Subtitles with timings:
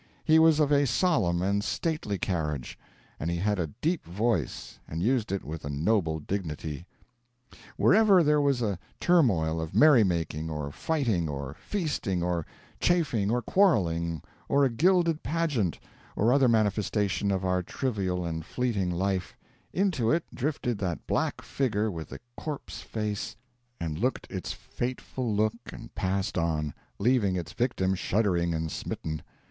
[0.23, 2.75] He was of a solemn and stately carriage;
[3.19, 6.87] and he had a deep voice, and used it with a noble dignity.
[7.77, 12.47] Wherever there was a turmoil of merry making or fighting or feasting or
[12.79, 15.77] chaffing or quarreling, or a gilded pageant,
[16.15, 19.37] or other manifestation of our trivial and fleeting life,
[19.71, 23.35] into it drifted that black figure with the corpse face,
[23.79, 29.21] and looked its fateful look and passed on; leaving its victim shuddering and smitten.